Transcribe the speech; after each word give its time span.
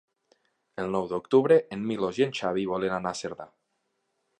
El 0.83 0.89
nou 0.95 1.05
d'octubre 1.11 1.59
en 1.77 1.85
Milos 1.93 2.21
i 2.23 2.29
en 2.29 2.35
Xavi 2.41 2.67
volen 2.75 2.97
anar 3.01 3.13
a 3.17 3.23
Cerdà. 3.23 3.51